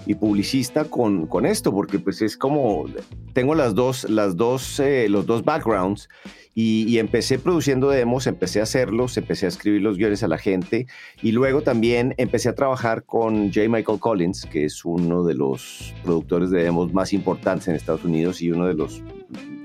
[0.08, 2.86] y publicista con, con, esto, porque pues es como,
[3.34, 6.10] tengo las dos, las dos, eh, los dos backgrounds
[6.54, 10.88] y, empecé produciendo demos, empecé a hacerlos, empecé a escribir los guiones a la gente
[11.22, 13.70] y luego también empecé a trabajar con J.
[13.70, 18.42] Michael Collins, que es uno de los productores de demos más importantes en Estados Unidos
[18.42, 19.02] y uno de los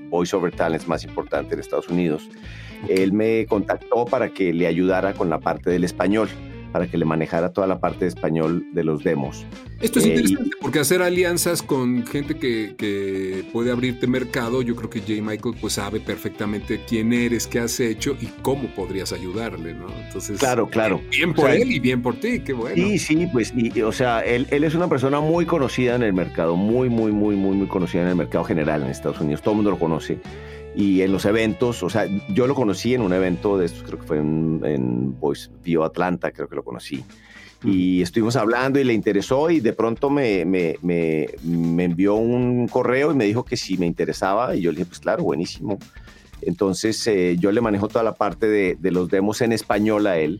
[0.09, 2.29] voiceover talents más importantes en Estados Unidos.
[2.87, 6.29] Él me contactó para que le ayudara con la parte del español,
[6.71, 9.45] para que le manejara toda la parte de español de los demos.
[9.79, 14.89] Esto es eh, interesante porque hacer alianzas con gente que, puede abrirte mercado, yo creo
[14.89, 15.21] que J.
[15.21, 19.87] Michael pues sabe perfectamente quién eres, qué has hecho y cómo podrías ayudarle, ¿no?
[20.05, 21.01] Entonces, claro, claro.
[21.11, 22.75] Bien por él y bien por ti, qué bueno.
[22.75, 26.55] Sí, sí, pues, o sea, él, él, es una persona muy conocida en el mercado,
[26.55, 29.57] muy, muy, muy, muy, muy conocida en el mercado general en Estados Unidos, todo el
[29.57, 30.19] mundo lo conoce
[30.77, 33.97] y en los eventos, o sea, yo lo conocí en un evento de estos, creo
[33.99, 37.03] que fue en, en Voice Bio Atlanta, creo que lo conocí.
[37.63, 42.67] Y estuvimos hablando y le interesó y de pronto me, me, me, me envió un
[42.67, 45.79] correo y me dijo que si me interesaba y yo le dije, pues claro, buenísimo.
[46.43, 50.19] Entonces eh, yo le manejo toda la parte de, de los demos en español a
[50.19, 50.39] él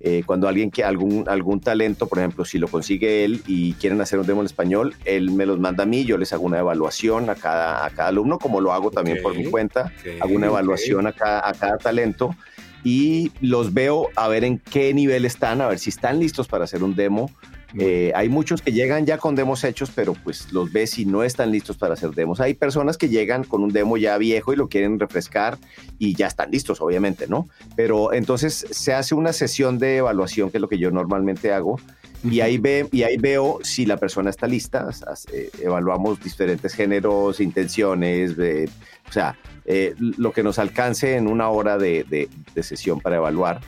[0.00, 4.00] eh, cuando alguien que algún, algún talento, por ejemplo, si lo consigue él y quieren
[4.00, 6.58] hacer un demo en español, él me los manda a mí, yo les hago una
[6.58, 10.46] evaluación a cada, a cada alumno, como lo hago también por mi cuenta, hago una
[10.46, 12.34] evaluación a, cada, a cada talento
[12.82, 16.64] y los veo a ver en qué nivel están, a ver si están listos para
[16.64, 17.30] hacer un demo
[17.78, 21.22] eh, hay muchos que llegan ya con demos hechos, pero pues los ves y no
[21.22, 22.40] están listos para hacer demos.
[22.40, 25.58] Hay personas que llegan con un demo ya viejo y lo quieren refrescar
[25.98, 27.48] y ya están listos, obviamente, ¿no?
[27.76, 31.78] Pero entonces se hace una sesión de evaluación, que es lo que yo normalmente hago,
[32.22, 34.88] y ahí, ve, y ahí veo si la persona está lista.
[35.32, 41.78] Eh, evaluamos diferentes géneros, intenciones, o sea, eh, lo que nos alcance en una hora
[41.78, 42.28] de
[42.62, 43.60] sesión para evaluar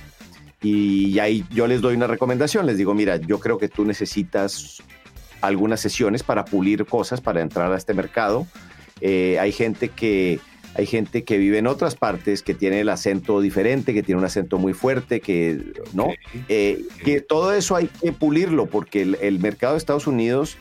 [0.63, 4.83] y ahí yo les doy una recomendación, les digo, mira, yo creo que tú necesitas
[5.41, 8.47] algunas sesiones para pulir cosas, para entrar a este mercado.
[9.01, 10.39] Eh, hay gente que
[10.75, 14.25] hay gente que vive en otras partes que tiene el acento diferente, que tiene un
[14.25, 15.61] acento muy fuerte, que
[15.93, 16.09] no,
[16.49, 20.57] eh, que todo eso hay que pulirlo porque el, mercado de Estados Unidos,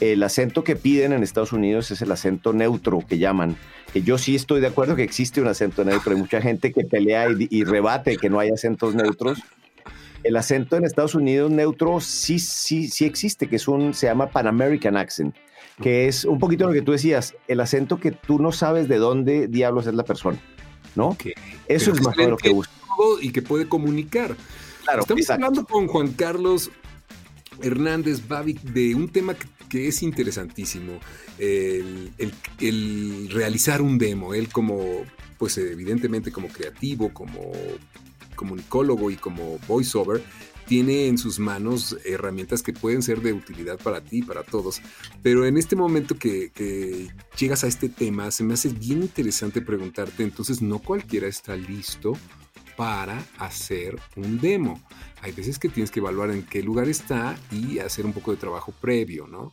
[0.00, 3.56] el acento que piden en Estados Unidos es el acento neutro que llaman
[3.92, 6.12] que yo sí estoy de acuerdo que existe un acento neutro.
[6.12, 9.38] Hay mucha gente que pelea y, rebate que no hay acentos neutros.
[10.24, 14.28] El acento en Estados Unidos neutro sí, sí, sí existe, que es un, se llama
[14.28, 15.34] Pan American Accent,
[15.82, 18.96] que es un poquito lo que tú decías, el acento que tú no sabes de
[18.96, 20.38] dónde diablos es la persona,
[20.94, 21.16] ¿no?
[21.68, 22.72] Eso es más lo que busco.
[23.20, 24.36] Y que puede comunicar.
[24.84, 26.70] Claro, Estamos hablando con Juan Carlos
[27.62, 29.34] Hernández Babic de un tema
[29.68, 31.00] que, es interesantísimo,
[31.38, 35.02] el, realizar un demo, él como,
[35.38, 37.52] pues evidentemente como creativo, como
[38.34, 40.22] comunicólogo y como voiceover,
[40.66, 44.80] tiene en sus manos herramientas que pueden ser de utilidad para ti, para todos.
[45.22, 49.60] Pero en este momento que, que, llegas a este tema, se me hace bien interesante
[49.60, 52.14] preguntarte, entonces no cualquiera está listo
[52.76, 54.80] para hacer un demo.
[55.20, 58.36] Hay veces que tienes que evaluar en qué lugar está y hacer un poco de
[58.36, 59.52] trabajo previo, ¿no?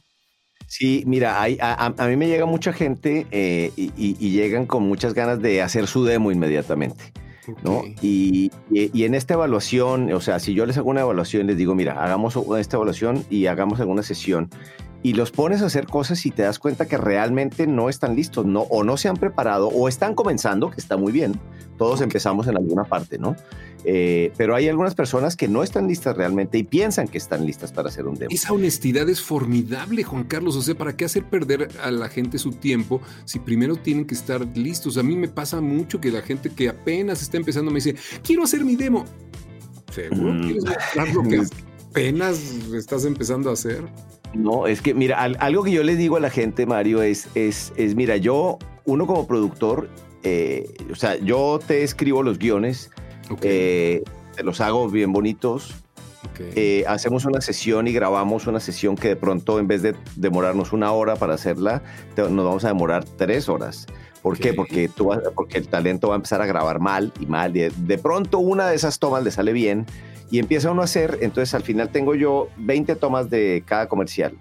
[0.67, 5.41] Sí, mira, hay, a, mí me llega mucha gente eh, y, llegan con muchas ganas
[5.41, 7.12] de hacer su demo inmediatamente.
[7.63, 7.82] ¿no?
[8.03, 11.73] Y, y, en esta evaluación, o sea, si yo les hago una evaluación, les digo,
[11.73, 14.51] mira, hagamos esta evaluación y hagamos alguna sesión
[15.01, 18.45] y los pones a hacer cosas y te das cuenta que realmente no están listos,
[18.45, 21.39] no, o no se han preparado, o están comenzando, que está muy bien.
[21.77, 23.35] Todos empezamos en alguna parte, ¿no?
[23.85, 27.71] Eh, pero hay algunas personas que no están listas realmente y piensan que están listas
[27.71, 28.29] para hacer un demo.
[28.29, 30.57] Esa honestidad es formidable, Juan Carlos.
[30.57, 34.15] O sea, ¿para qué hacer perder a la gente su tiempo si primero tienen que
[34.15, 34.97] estar listos?
[34.97, 38.43] A mí me pasa mucho que la gente que apenas está empezando me dice, quiero
[38.43, 39.05] hacer mi demo.
[39.93, 40.41] ¿Seguro mm.
[40.41, 41.41] quieres mostrar lo que
[41.89, 42.39] apenas
[42.73, 43.85] estás empezando a hacer?
[44.33, 47.73] No, es que mira, algo que yo les digo a la gente, Mario, es, es,
[47.77, 49.89] es mira, yo, uno como productor,
[50.23, 52.91] eh, o sea, yo te escribo los guiones,
[53.41, 54.03] eh,
[54.35, 55.75] te los hago bien bonitos,
[56.55, 60.73] eh, hacemos una sesión y grabamos una sesión que de pronto en vez de demorarnos
[60.73, 61.81] una hora para hacerla,
[62.15, 63.87] nos vamos a demorar tres horas.
[64.21, 64.53] ¿Por qué?
[64.53, 67.55] Porque, tú porque el talento va a empezar a grabar mal y mal.
[67.55, 69.85] Y de pronto una de esas tomas le sale bien
[70.31, 74.33] y empieza uno a hacer, entonces al final tengo yo 20 tomas de cada comercial.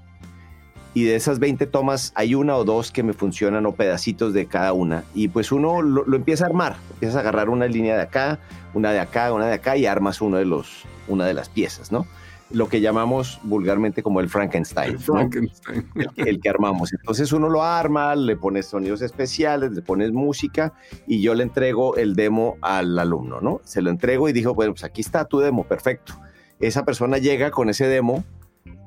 [0.94, 4.46] Y de esas 20 tomas hay una o dos que me funcionan o pedacitos de
[4.46, 5.04] cada una.
[5.14, 8.38] Y pues uno lo, lo empieza a armar, empieza a agarrar una línea de acá,
[8.74, 11.92] una de acá, una de acá y armas uno de los, una de las piezas,
[11.92, 12.06] ¿no?
[12.50, 14.92] Lo que llamamos vulgarmente como el Frankenstein.
[14.92, 15.88] El Frankenstein.
[16.16, 16.92] El, que armamos.
[16.92, 20.72] Entonces uno lo arma, le pones sonidos especiales, le pones música
[21.06, 23.60] y yo le entrego el demo al alumno, ¿no?
[23.64, 26.14] Se lo entrego y dijo, bueno, pues aquí está tu demo, perfecto.
[26.60, 28.24] Esa persona llega con ese demo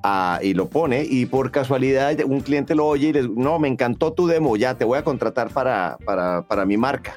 [0.03, 3.59] ah, y lo pone y por casualidad un cliente lo oye y le dice, no,
[3.59, 7.15] me encantó tu demo, ya te voy a contratar para, para, para mi marca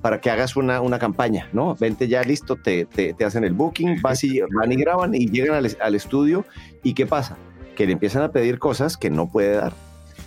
[0.00, 1.74] para que hagas una, una campaña, ¿no?
[1.74, 5.28] Vente ya listo, te, te, te hacen el booking, vas y, van y graban y
[5.28, 6.44] llegan al, al, estudio
[6.82, 7.36] y ¿qué pasa?
[7.76, 9.72] Que le empiezan a pedir cosas que no puede dar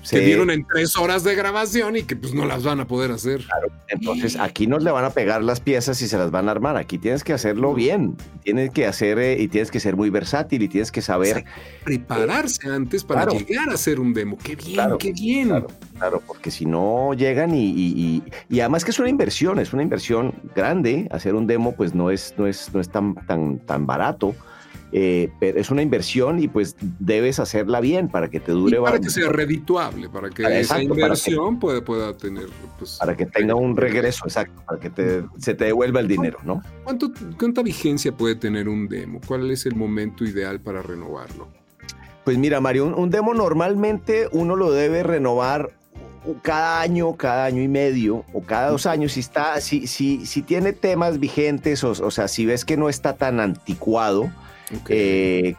[0.01, 3.11] se dieron en tres horas de grabación y que pues no las van a poder
[3.11, 3.41] hacer.
[3.41, 6.51] Claro, entonces aquí no le van a pegar las piezas y se las van a
[6.51, 6.77] armar.
[6.77, 8.17] Aquí tienes que hacerlo bien.
[8.43, 11.45] Tienes que hacer eh, y tienes que ser muy versátil y tienes que saber.
[11.83, 14.37] prepararse antes para llegar a hacer un demo.
[14.43, 15.65] Qué bien, qué bien.
[15.97, 19.83] Claro, porque si no llegan y, y, y, además que es una inversión, es una
[19.83, 21.07] inversión grande.
[21.11, 24.33] Hacer un demo, pues no es, no es, no es tan, tan, tan barato.
[24.93, 28.79] Eh, pero es una inversión y pues debes hacerla bien para que te dure.
[28.81, 32.47] para que sea redituable, para que esa inversión pueda, tener.
[32.77, 36.61] Pues, para que tenga un regreso, exacto, para que se te devuelva el dinero, ¿no?
[36.83, 39.21] ¿Cuánto, ¿Cuánta vigencia puede tener un demo?
[39.25, 41.47] ¿Cuál es el momento ideal para renovarlo?
[42.25, 45.71] Pues mira, Mario, un, demo normalmente uno lo debe renovar
[46.41, 50.41] cada año, cada año y medio o cada dos años, si está, si, si, si
[50.41, 54.29] tiene temas vigentes, o, o sea, si ves que no está tan anticuado,
[54.89, 55.55] eh,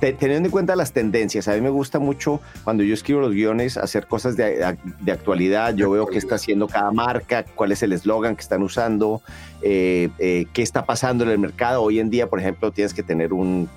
[0.00, 3.76] teniendo en cuenta las tendencias, a mí me gusta mucho cuando yo escribo los guiones
[3.76, 4.64] hacer cosas de,
[5.10, 5.74] actualidad.
[5.74, 9.22] Yo veo qué está haciendo cada marca, cuál es el eslogan que están usando,
[9.62, 11.82] eh, eh, qué está pasando en el mercado.
[11.82, 13.68] Hoy en día, por ejemplo, tienes que tener un,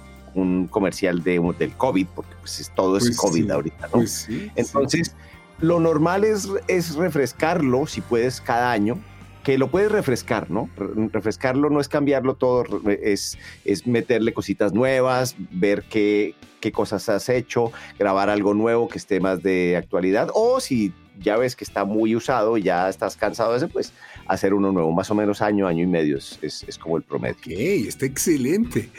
[0.69, 3.87] comercial de, del COVID, porque pues, todo es pues COVID ahorita.
[3.87, 3.91] ¿no?
[3.91, 5.13] Pues Entonces,
[5.59, 8.97] lo normal es, es refrescarlo, si puedes, cada año
[9.43, 10.69] que lo puedes refrescar, ¿no?
[10.77, 17.27] Refrescarlo no es cambiarlo todo, es, es meterle cositas nuevas, ver qué, qué cosas has
[17.29, 21.85] hecho, grabar algo nuevo que esté más de actualidad, o si ya ves que está
[21.85, 23.93] muy usado ya estás cansado de eso, pues
[24.27, 27.35] hacer uno nuevo, más o menos año, año y medio es, es, como el promedio.
[27.35, 28.89] Ok, está excelente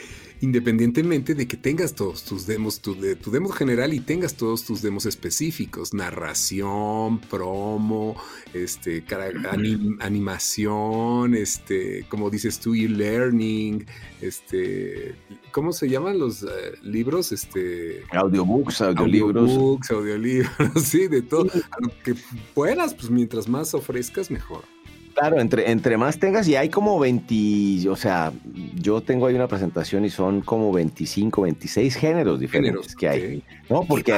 [0.43, 4.65] independientemente de que tengas todos tus demos, tu, de, tu demo general y tengas todos
[4.65, 8.17] tus demos específicos, narración, promo,
[8.53, 9.05] este,
[10.01, 13.87] animación, este, como dices tú, e-learning,
[14.21, 15.15] este,
[15.53, 16.47] ¿cómo se llaman los eh,
[16.83, 17.31] libros?
[17.31, 19.49] Este, audiobooks, audiolibros.
[19.49, 20.51] Audiobooks, audiolibros,
[20.83, 21.45] sí, de todo.
[21.45, 22.17] lo que
[22.53, 24.65] puedas, pues mientras más ofrezcas, mejor.
[25.15, 28.33] Claro, entre, entre más tengas, y hay como 20, o sea,
[28.75, 33.85] yo tengo ahí una presentación y son como 25, 26 géneros diferentes que hay, ¿no?
[33.85, 34.15] Porque,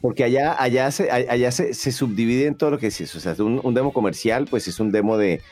[0.00, 3.18] porque, allá, allá, se, allá se, subdivide en todo lo que es eso.
[3.18, 5.42] O sea, un, demo comercial, pues es un demo de,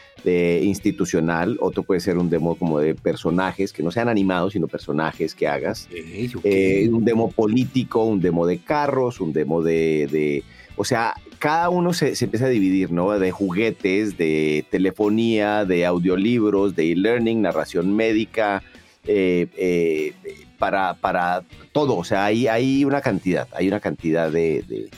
[0.62, 5.34] institucional, otro puede ser un demo como de personajes, que no sean animados, sino personajes
[5.34, 5.88] que hagas.
[5.90, 10.42] Eh, un demo político, un demo de carros, un demo de
[10.78, 13.18] o sea, cada uno se, empieza a dividir, ¿no?
[13.18, 18.62] De juguetes, de telefonía, de audiolibros, de e-learning, narración médica,
[19.06, 20.12] eh, eh,
[20.58, 21.96] para, para todo.
[21.96, 24.90] O sea, hay, hay una cantidad, hay una cantidad de...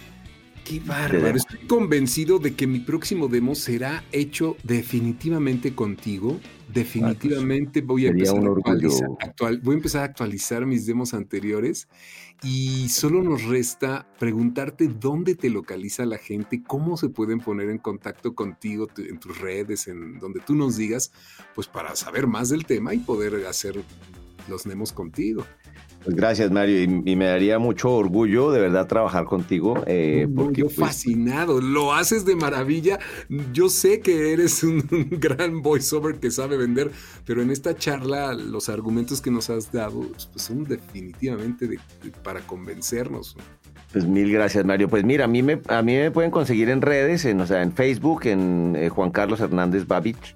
[0.71, 1.37] Qué bárbaro.
[1.37, 6.39] Estoy convencido de que mi próximo demo será hecho definitivamente contigo.
[6.73, 11.89] Definitivamente voy a, empezar a voy a empezar a actualizar mis demos anteriores
[12.45, 17.79] y solo nos resta preguntarte dónde te localiza la gente, cómo se pueden poner en
[17.79, 21.11] contacto contigo en tus redes, en donde tú nos digas,
[21.53, 23.83] pues para saber más del tema y poder hacer
[24.49, 25.45] los tenemos contigo.
[26.03, 29.83] Pues gracias, Mario, y, me daría mucho orgullo de verdad trabajar contigo.
[29.87, 32.99] Eh, porque, yo pues, fascinado, lo haces de maravilla.
[33.53, 36.91] Yo sé que eres un, gran voiceover que sabe vender,
[37.27, 41.79] pero en esta charla los argumentos que nos has dado pues, son definitivamente
[42.23, 43.37] para convencernos.
[43.93, 44.89] Pues mil gracias, Mario.
[44.89, 47.61] Pues mira, a mí me, a mí me pueden conseguir en redes, en, o sea,
[47.61, 50.35] en Facebook, en eh, Juan Carlos Hernández Babich.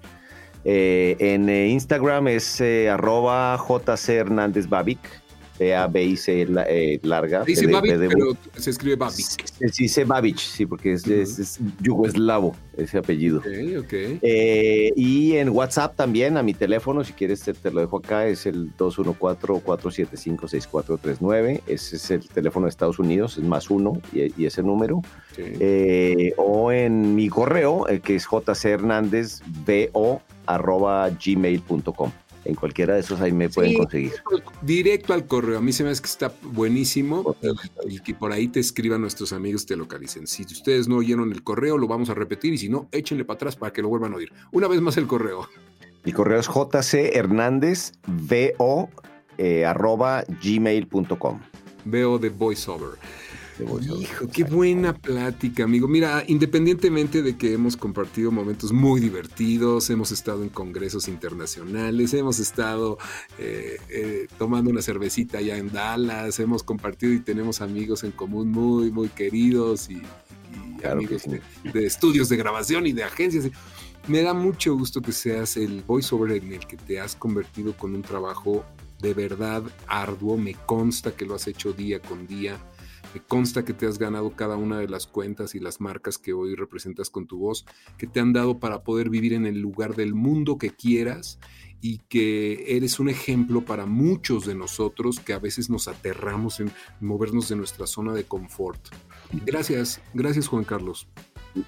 [0.63, 5.24] Eh, en Instagram es arroba JC Hernández Babic.
[5.57, 7.43] B-A-B-I-C eh, larga.
[7.43, 9.15] Dice Babic, pero se escribe Babic.
[9.15, 9.37] Se,
[9.77, 13.39] dice Babic, sí, porque es, es, yugoslavo ese apellido.
[13.39, 13.45] Ok,
[13.79, 13.93] ok.
[14.21, 18.45] Eh, y en WhatsApp también, a mi teléfono, si quieres te, lo dejo acá, es
[18.45, 21.61] el 214-475-6439.
[21.67, 25.01] Ese es el teléfono de Estados Unidos, es más uno y, ese número.
[25.37, 32.11] Eh, o en mi correo, que es jchernándezbo arroba gmail.com
[32.45, 34.13] en cualquiera de esos ahí me pueden conseguir.
[34.61, 35.57] Directo al correo.
[35.57, 37.35] A mí se me hace que está buenísimo
[37.87, 40.27] y, que por ahí te escriban nuestros amigos, te localicen.
[40.27, 43.35] Si ustedes no oyeron el correo, lo vamos a repetir y si no, échenle para
[43.35, 44.31] atrás para que lo vuelvan a oír.
[44.51, 45.49] Una vez más el correo.
[46.03, 48.89] Mi correo es jchernándezvo
[49.37, 51.39] eh, arroba gmail.com.
[51.83, 52.91] Veo de voiceover.
[53.57, 55.87] Hijo, qué buena plática, amigo.
[55.87, 62.39] Mira, independientemente de que hemos compartido momentos muy divertidos, hemos estado en congresos internacionales, hemos
[62.39, 62.97] estado
[63.39, 68.51] eh, eh, tomando una cervecita allá en Dallas, hemos compartido y tenemos amigos en común
[68.51, 70.01] muy, muy queridos y,
[70.85, 73.49] amigos de, estudios de grabación y de agencias.
[74.07, 77.95] Me da mucho gusto que seas el voiceover en el que te has convertido con
[77.95, 78.65] un trabajo
[79.01, 80.37] de verdad arduo.
[80.37, 82.59] Me consta que lo has hecho día con día
[83.15, 86.33] me consta que te has ganado cada una de las cuentas y las marcas que
[86.33, 87.65] hoy representas con tu voz,
[87.97, 91.39] que te han dado para poder vivir en el lugar del mundo que quieras
[91.79, 96.69] y que eres un ejemplo para muchos de nosotros que a veces nos aterramos en
[96.99, 98.85] movernos de nuestra zona de confort.
[99.45, 101.07] Gracias, gracias Juan Carlos.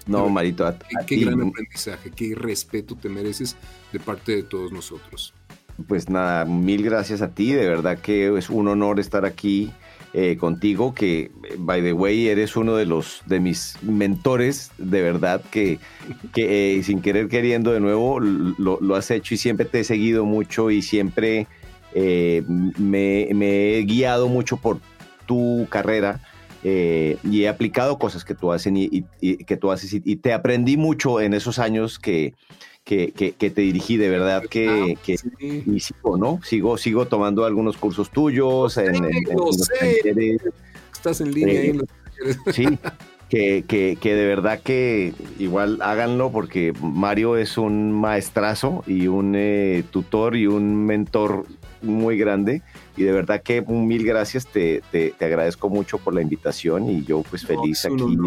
[0.06, 3.56] No, Marito, a, qué, qué gran aprendizaje, qué respeto te mereces
[3.90, 5.32] de parte de todos nosotros.
[5.86, 9.72] Pues nada, mil gracias a ti, de verdad que es un honor estar aquí
[10.14, 15.42] eh, contigo, que, by the way, eres uno de los de mis mentores, de verdad,
[15.50, 15.78] que,
[16.32, 20.24] que eh, sin querer queriendo de nuevo lo, has hecho y siempre te he seguido
[20.24, 21.46] mucho y siempre
[21.94, 24.80] eh, me, he guiado mucho por
[25.26, 26.22] tu carrera.
[26.64, 31.20] y he aplicado cosas que tú, hacen y, que tú haces y, te aprendí mucho
[31.20, 32.32] en esos años que,
[32.88, 34.96] que, te dirigí, de verdad que,
[35.38, 36.40] y sigo, ¿no?
[36.42, 38.78] Sigo, sigo tomando algunos cursos tuyos.
[38.78, 39.04] En,
[40.92, 41.78] Estás en línea ahí.
[42.52, 42.66] Sí,
[43.28, 49.84] que, que, de verdad que igual háganlo porque Mario es un maestrazo y un eh,
[49.90, 51.44] tutor y un mentor
[51.82, 52.62] muy grande
[52.98, 57.22] y de verdad que mil gracias, te, te, agradezco mucho por la invitación y yo
[57.22, 58.18] pues feliz aquí.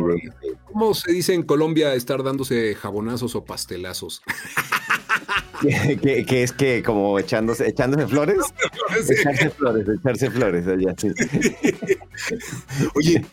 [0.66, 4.22] ¿Cómo se dice en Colombia estar dándose jabonazos o pastelazos?
[6.02, 8.38] que, es que como echándose, echándose flores.
[9.10, 10.96] echarse flores, echarse flores allá.
[12.96, 13.26] Oye,